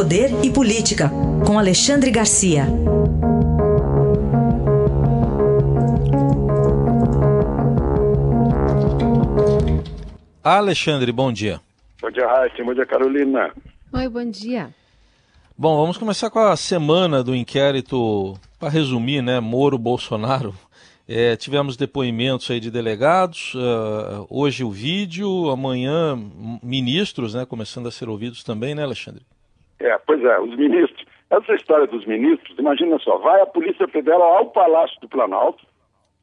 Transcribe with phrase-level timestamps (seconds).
[0.00, 1.10] Poder e Política,
[1.46, 2.64] com Alexandre Garcia.
[10.42, 11.60] Alexandre, bom dia.
[12.00, 12.64] Bom dia, Raíssa.
[12.64, 13.52] Bom dia, Carolina.
[13.92, 14.74] Oi, bom dia.
[15.54, 20.54] Bom, vamos começar com a semana do inquérito, para resumir, né, Moro-Bolsonaro.
[21.12, 26.16] É, tivemos depoimentos aí de delegados, uh, hoje o vídeo, amanhã
[26.62, 29.24] ministros, né, começando a ser ouvidos também, né, Alexandre?
[30.20, 31.04] Pois é, os ministros.
[31.30, 35.64] Essa história dos ministros, imagina só, vai a Polícia Federal ao Palácio do Planalto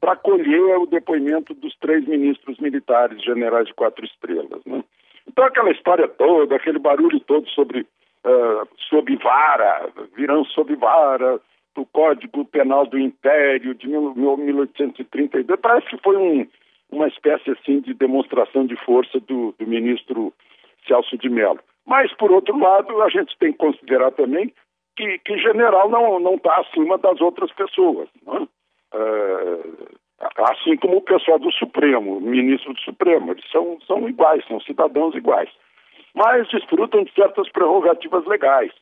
[0.00, 4.84] para colher o depoimento dos três ministros militares generais de quatro estrelas, né?
[5.26, 11.40] Então aquela história toda, aquele barulho todo sobre uh, sob vara, virão sob vara,
[11.74, 15.60] do Código Penal do Império de 1832.
[15.60, 16.46] Parece que foi um,
[16.90, 20.32] uma espécie assim de demonstração de força do, do ministro
[20.86, 21.60] Celso de Mello.
[21.88, 24.52] Mas, por outro lado, a gente tem que considerar também
[24.94, 28.10] que, que general não está acima das outras pessoas.
[28.26, 28.46] Né?
[28.94, 29.98] Uh,
[30.50, 35.14] assim como o pessoal do Supremo, ministro do Supremo, eles são, são iguais, são cidadãos
[35.14, 35.48] iguais.
[36.14, 38.72] Mas desfrutam de certas prerrogativas legais.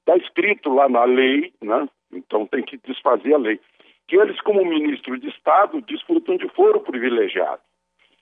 [0.00, 1.86] Está escrito lá na lei, né?
[2.10, 3.60] então tem que desfazer a lei,
[4.08, 7.60] que eles, como ministro de Estado, desfrutam de foro privilegiado.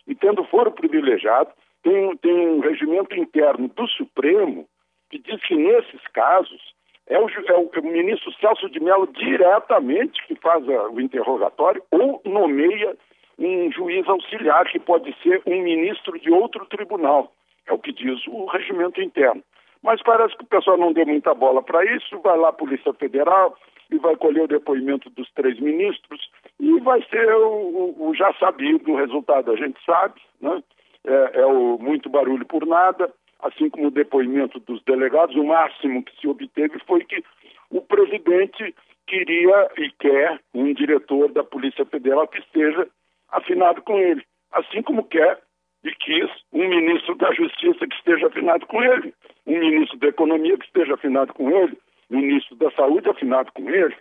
[0.09, 1.51] E tendo foro privilegiado,
[1.85, 4.67] tem, tem um regimento interno do Supremo
[5.11, 6.61] que diz que nesses casos
[7.07, 11.01] é o, é o, é o ministro Celso de Mello diretamente que faz a, o
[11.01, 12.97] interrogatório ou nomeia
[13.39, 17.33] um juiz auxiliar, que pode ser um ministro de outro tribunal.
[17.67, 19.43] É o que diz o regimento interno.
[19.83, 22.93] Mas parece que o pessoal não deu muita bola para isso, vai lá a Polícia
[22.95, 23.57] Federal
[23.91, 28.33] e vai colher o depoimento dos três ministros e vai ser o, o, o já
[28.35, 30.63] sabido o resultado, a gente sabe, né?
[31.07, 36.03] É, é o muito barulho por nada, assim como o depoimento dos delegados, o máximo
[36.03, 37.23] que se obteve foi que
[37.71, 38.75] o presidente
[39.07, 42.89] queria e quer um diretor da Polícia Federal que esteja
[43.31, 45.41] afinado com ele, assim como quer
[45.85, 49.13] e quis um ministro da Justiça que esteja afinado com ele,
[49.47, 51.77] um ministro da Economia que esteja afinado com ele,
[52.11, 53.95] um ministro da Saúde afinado com ele.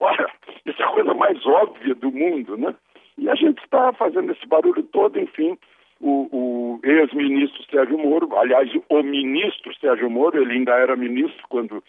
[0.00, 0.30] Olha,
[0.64, 2.74] isso é a coisa mais óbvia do mundo, né?
[3.18, 5.58] E a gente está fazendo esse barulho todo, enfim,
[6.00, 11.82] o, o ex-ministro Sérgio Moro, aliás, o ministro Sérgio Moro, ele ainda era ministro quando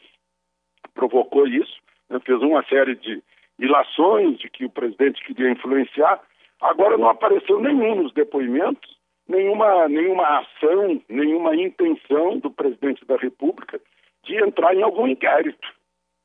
[0.94, 1.78] provocou isso,
[2.09, 3.22] né, fez uma série de
[3.59, 6.22] ilações de que o presidente queria influenciar,
[6.62, 8.97] agora não apareceu nenhum nos depoimentos,
[9.28, 13.79] nenhuma, nenhuma ação, nenhuma intenção do presidente da República
[14.24, 15.68] de entrar em algum inquérito.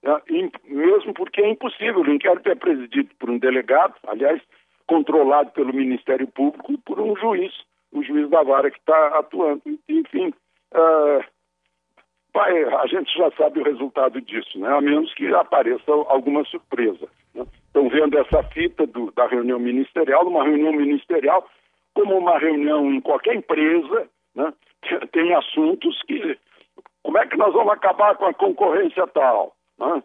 [0.03, 0.21] Né?
[0.69, 4.41] Mesmo porque é impossível, o inquérito é presidido por um delegado, aliás,
[4.87, 7.53] controlado pelo Ministério Público e por um juiz
[7.93, 9.63] o juiz da vara que está atuando.
[9.89, 10.33] Enfim,
[10.75, 11.25] uh,
[12.35, 14.69] a gente já sabe o resultado disso, né?
[14.69, 17.07] a menos que apareça alguma surpresa.
[17.35, 17.45] Né?
[17.67, 21.47] Estão vendo essa fita do, da reunião ministerial, uma reunião ministerial,
[21.95, 24.53] como uma reunião em qualquer empresa, né?
[25.13, 26.39] tem assuntos que.
[27.03, 29.55] Como é que nós vamos acabar com a concorrência tal?
[29.79, 30.03] Né?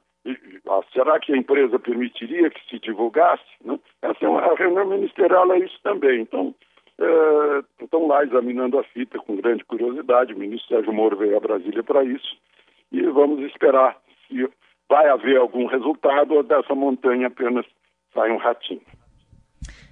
[0.68, 3.44] Ah, será que a empresa permitiria que se divulgasse?
[3.64, 3.80] Né?
[4.02, 6.22] Essa é uma, reunião ministerial é isso também.
[6.22, 6.54] Então,
[7.00, 10.34] é, estão lá examinando a fita com grande curiosidade.
[10.34, 12.38] O ministro Sérgio Moro veio a Brasília para isso
[12.92, 13.98] e vamos esperar
[14.28, 14.50] se
[14.90, 17.66] vai haver algum resultado ou dessa montanha apenas
[18.14, 18.82] sai um ratinho.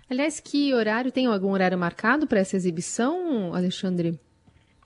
[0.09, 4.19] Aliás, que horário tem algum horário marcado para essa exibição, Alexandre?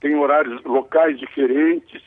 [0.00, 2.02] Tem horários locais diferentes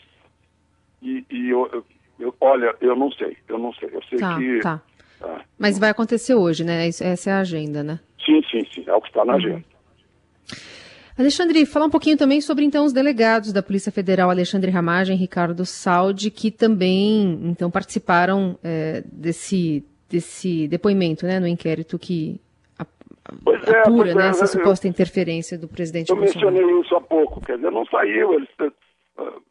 [1.02, 1.86] e, e eu,
[2.20, 3.90] eu, olha, eu não sei, eu não sei.
[3.92, 4.60] Eu sei tá, que.
[4.60, 4.82] Tá.
[5.20, 5.42] Tá.
[5.58, 6.88] Mas vai acontecer hoje, né?
[6.88, 8.00] Essa é a agenda, né?
[8.26, 8.84] Sim, sim, sim.
[8.88, 9.40] É o que está na uhum.
[9.40, 9.73] agenda.
[11.18, 15.20] Alexandre, falar um pouquinho também sobre então os delegados da Polícia Federal, Alexandre Ramagem e
[15.20, 22.42] Ricardo Saldi, que também então participaram é, desse, desse depoimento, né, no inquérito que
[23.44, 26.48] pois é, apura né, é, essa suposta interferência do presidente eu Bolsonaro.
[26.48, 29.42] Eu mencionei isso há pouco, quer dizer, não saiu, eles uh,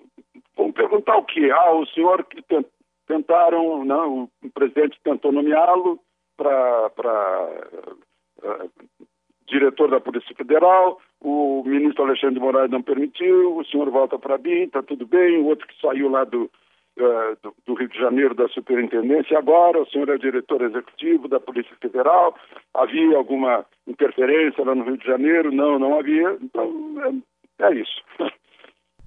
[0.57, 1.49] vão perguntar o quê?
[1.53, 2.43] Ah, o senhor que
[3.07, 6.01] tentaram, não, o presidente tentou nomeá-lo
[6.37, 6.91] para
[8.43, 8.71] uh,
[9.47, 14.39] diretor da Polícia Federal, o ministro Alexandre de Moraes não permitiu, o senhor volta para
[14.39, 16.51] mim, está tudo bem, o outro que saiu lá do,
[16.99, 21.39] uh, do, do, Rio de Janeiro da superintendência agora, o senhor é diretor executivo da
[21.39, 22.35] Polícia Federal,
[22.75, 25.53] havia alguma interferência lá no Rio de Janeiro?
[25.53, 27.23] Não, não havia, então
[27.61, 28.03] é, é isso.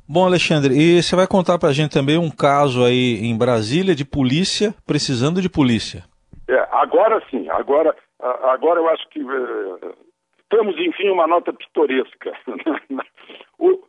[0.07, 3.95] Bom, Alexandre, e você vai contar para a gente também um caso aí em Brasília
[3.95, 6.03] de polícia precisando de polícia.
[6.47, 9.93] É, agora sim, agora, agora eu acho que eh,
[10.55, 12.31] temos, enfim, uma nota pitoresca.
[13.59, 13.79] o,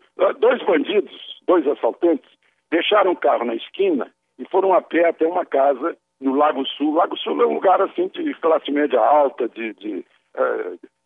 [0.40, 1.14] dois bandidos,
[1.46, 2.28] dois assaltantes,
[2.70, 6.94] deixaram o carro na esquina e foram a pé até uma casa no Lago Sul.
[6.94, 10.04] Lago Sul é um lugar assim de classe média alta, de, de
[10.34, 10.42] é,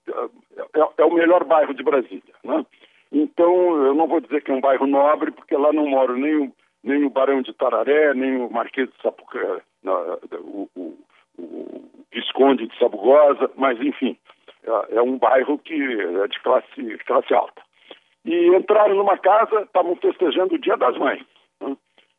[0.09, 2.35] é, é, o melhor bairro de Brasília.
[2.43, 2.65] Né?
[3.13, 6.47] Então, eu não vou dizer que é um bairro nobre, porque lá não moro nem
[6.47, 6.53] o,
[6.83, 10.99] nem o Barão de Tararé, nem o Marquês de Sapucaí, o, o,
[11.39, 14.17] o, Visconde de Sabugosa, mas enfim,
[14.65, 17.63] é, é, um bairro que é de classe, classe alta.
[18.25, 21.25] E entraram numa casa, estavam festejando o Dia das Mães.
[21.61, 21.77] Né?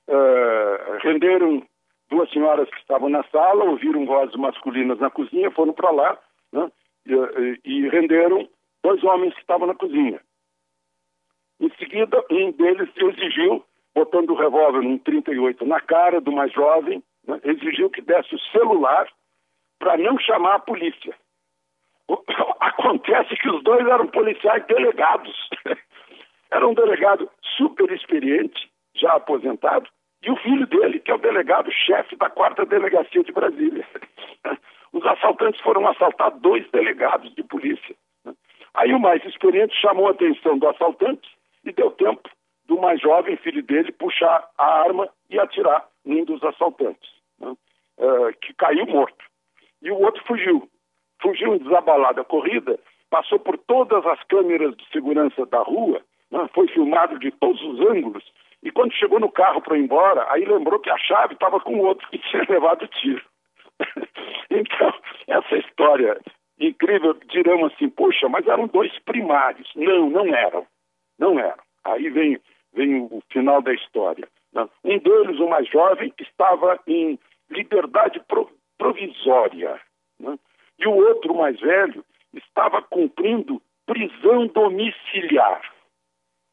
[0.08, 1.64] É, renderam
[2.10, 6.18] duas senhoras que estavam na sala, ouviram vozes masculinas na cozinha, foram para lá
[6.52, 6.72] né?
[7.06, 8.48] e, e, renderam
[8.84, 10.20] dois homens que estavam na cozinha.
[11.60, 13.64] Em seguida, um deles exigiu,
[13.94, 17.40] botando o revólver num 38 na cara do mais jovem, né?
[17.44, 19.08] exigiu que desse o celular
[19.80, 21.16] para não chamar a polícia.
[22.60, 25.50] Acontece que os dois eram policiais delegados.
[26.52, 29.90] Era um delegado super experiente, já aposentado,
[30.22, 33.88] e o filho dele, que é o delegado-chefe da quarta delegacia de Brasília.
[34.94, 37.96] Os assaltantes foram assaltar dois delegados de polícia.
[38.74, 41.28] Aí o mais experiente chamou a atenção do assaltante
[41.64, 42.30] e deu tempo
[42.66, 47.10] do mais jovem filho dele puxar a arma e atirar num dos assaltantes,
[47.40, 47.50] né?
[47.50, 49.26] uh, que caiu morto.
[49.82, 50.70] E o outro fugiu.
[51.42, 52.80] Fugiu desabalada corrida,
[53.10, 56.02] passou por todas as câmeras de segurança da rua
[56.32, 58.24] né, foi filmado de todos os ângulos,
[58.64, 61.76] e quando chegou no carro para ir embora, aí lembrou que a chave estava com
[61.76, 63.24] o outro que tinha levado o tiro.
[64.50, 64.94] então,
[65.28, 66.20] essa história
[66.60, 69.68] incrível, dirão assim, poxa, mas eram dois primários.
[69.76, 70.66] Não, não eram.
[71.18, 71.64] Não eram.
[71.84, 72.40] Aí vem,
[72.72, 74.28] vem o final da história.
[74.54, 74.70] Né.
[74.84, 77.18] Um deles, o mais jovem, estava em
[77.50, 78.22] liberdade
[78.78, 79.82] provisória.
[80.20, 80.38] Né?
[80.82, 85.62] E o outro, mais velho, estava cumprindo prisão domiciliar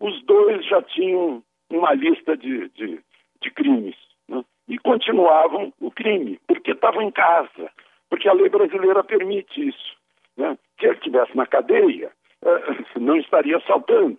[0.00, 3.00] os dois já tinham uma lista de, de,
[3.42, 3.96] de crimes
[4.28, 4.44] né?
[4.68, 7.70] e continuavam o crime, porque estavam em casa,
[8.08, 9.96] porque a lei brasileira permite isso.
[10.36, 10.56] Né?
[10.78, 14.18] Se ele estivesse na cadeia, uh, não estaria assaltando,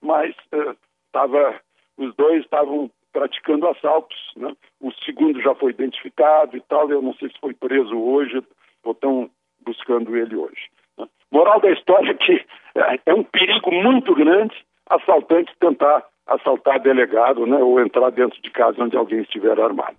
[0.00, 0.76] mas uh,
[1.12, 1.60] tava,
[1.96, 4.16] os dois estavam praticando assaltos.
[4.36, 4.54] Né?
[4.80, 8.42] O segundo já foi identificado e tal, eu não sei se foi preso hoje
[8.84, 9.30] ou estão
[9.66, 10.70] buscando ele hoje.
[10.98, 11.06] Né?
[11.30, 12.44] Moral da história é que
[12.76, 14.54] é, é um perigo muito grande
[14.88, 19.96] assaltante tentar assaltar delegado, né, ou entrar dentro de casa onde alguém estiver armado.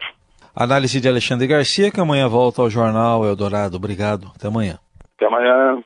[0.56, 3.78] Análise de Alexandre Garcia, que amanhã volta ao Jornal Eldorado.
[3.78, 4.28] Obrigado.
[4.36, 4.80] Até amanhã.
[5.16, 5.84] Até amanhã.